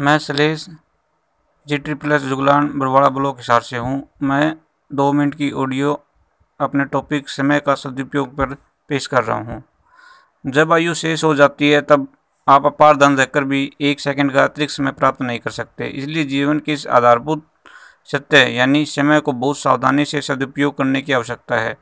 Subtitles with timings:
[0.00, 0.64] मैं Salesh,
[1.66, 4.56] G triple S Juglan Barwara block Hisar से हूँ। मैं
[4.90, 5.92] दो मिनट की ऑडियो
[6.60, 8.54] अपने टॉपिक समय का सदुपयोग पर
[8.90, 9.62] पेश कर रहा हूँ।
[10.44, 12.08] जब आयु शेष हो जाती है, तब
[12.48, 16.24] आप अपार धन रहकर भी एक सेकंड का अतिरिक्त समय प्राप्त नहीं कर सकते। इसलिए
[16.24, 17.46] जीवन के इस आधारभूत
[18.08, 21.76] सत्य यानी समय को बहुत सावधानी से सदुपयोग करने की आवश्यकता है।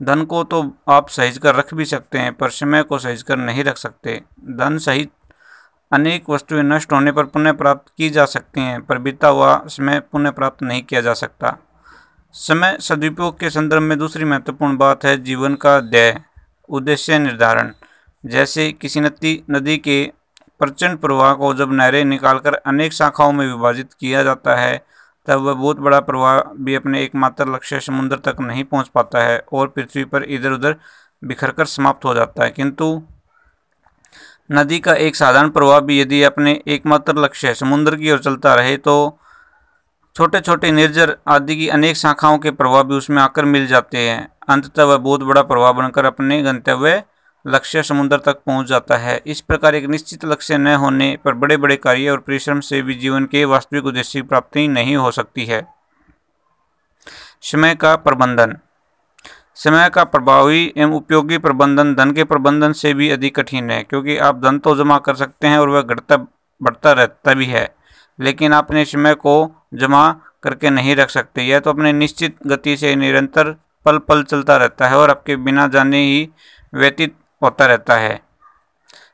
[0.00, 3.36] धन को तो आप सहेज कर रख भी सकते हैं, पर समय को सहेज कर
[3.36, 5.10] नहीं रख सकते। धन सहित
[5.92, 10.00] अनेक वस्तुएँ नष्ट होने पर पुनः प्राप्त की जा सकती हैं, पर बीता हुआ समय
[10.00, 11.56] पुनः प्राप्त नहीं किया जा सकता।
[12.32, 16.20] समय सदुपयोग के संदर्भ में दूसरी महत्वपूर्ण बात है जीवन का ध्येय
[16.68, 17.72] उद्देश्य निर्धारण।
[18.26, 20.12] जैसे किसी नदी नदी के
[20.58, 24.84] प्रचंड प्रवाह को जब नहरें निकालकर अनेक शाखाओं में विभाजित किया जाता है,
[25.26, 29.44] तब वह बहुत बड़ा प्रवाह भी अपने एकमात्र लक्ष्य समुद्र तक नहीं पहुँच पाता है
[29.52, 30.76] और पृथ्वी पर इधर उधर
[31.24, 33.02] बिखर कर समाप्त हो जाता है। किंतु
[34.50, 38.76] नदी का एक साधारण प्रवाह भी यदि अपने एकमात्र लक्ष्य समुद्र की ओर चलता रहे
[38.76, 39.18] तो
[40.14, 44.28] छोटे छोटे निर्जर आदि की अनेक शाखाओं के प्रभाव भी उसमें आकर मिल जाते हैं।
[44.48, 47.02] अंततः वह बहुत बड़ा प्रभाव बनकर अपने गंतव्य
[47.44, 51.56] लक्ष्य समुद्र तक पहुँच जाता है। इस प्रकार एक निश्चित लक्ष्य न होने पर बड़े
[51.56, 55.44] बड़े कार्य और परिश्रम से भी जीवन के वास्तविक उद्देश्य की प्राप्ति नहीं हो सकती
[55.44, 55.66] है।
[57.42, 58.56] समय का प्रबंधन
[59.56, 64.16] समय का प्रभावी एवं उपयोगी प्रबंधन धन के प्रबंधन से भी अधिक कठिन है, क्योंकि
[64.18, 66.16] आप धन तो जमा कर सकते हैं और वह घटता,
[66.60, 67.68] बढ़ता रहता भी है,
[68.18, 69.34] लेकिन अपने समय को
[69.74, 70.10] जमा
[70.42, 73.54] करके नहीं रख सकते। यह तो अपने निश्चित गति से निरंतर
[73.86, 76.28] पल पल चलता रहता है और आपके बिना जाने ही
[76.72, 78.20] व्यतीत होता रहता है।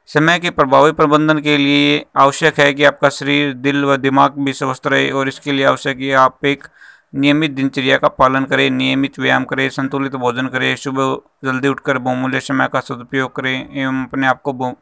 [0.08, 4.52] समय के प्रभावी प्रबंधन के लिए आवश्यक है कि आपका शरीर, दिल व दिमाग भी
[4.52, 6.66] स्वस्थ रहे और इसके लिए आवश्यक है आप एक
[7.14, 12.40] नियमित दिनचर्या का पालन करें, नियमित व्यायाम करें, संतुलित भोजन करें, सुबह जल्दी उठकर बहुमूल्य
[12.40, 14.72] समय का सदुपयोग करें एवं अपने आप को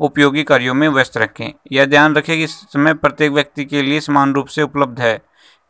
[0.00, 4.34] उपयोगी कार्यों में व्यस्त रखें। यह ध्यान रखें कि समय प्रत्येक व्यक्ति के लिए समान
[4.34, 5.20] रूप से उपलब्ध है।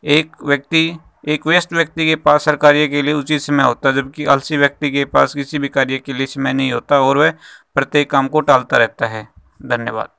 [0.03, 3.95] एक व्यक्ति, एक व्यस्त व्यक्ति के पास हर कार्य के लिए उचित समय होता है
[3.95, 7.33] जबकि आलसी व्यक्ति के पास किसी भी कार्य के लिए समय नहीं होता और वह
[7.75, 9.27] प्रत्येक काम को टालता रहता है।
[9.65, 10.18] धन्यवाद।